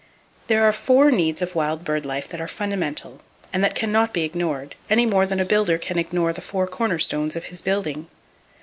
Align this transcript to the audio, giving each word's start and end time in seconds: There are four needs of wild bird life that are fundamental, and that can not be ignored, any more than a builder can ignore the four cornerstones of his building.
There 0.47 0.63
are 0.63 0.73
four 0.73 1.11
needs 1.11 1.43
of 1.43 1.53
wild 1.53 1.83
bird 1.83 2.07
life 2.07 2.27
that 2.29 2.41
are 2.41 2.47
fundamental, 2.47 3.21
and 3.53 3.63
that 3.63 3.75
can 3.75 3.91
not 3.91 4.13
be 4.15 4.23
ignored, 4.23 4.75
any 4.89 5.05
more 5.05 5.27
than 5.27 5.39
a 5.39 5.45
builder 5.45 5.77
can 5.77 5.99
ignore 5.99 6.33
the 6.33 6.41
four 6.41 6.65
cornerstones 6.65 7.35
of 7.35 7.43
his 7.53 7.61
building. 7.61 8.07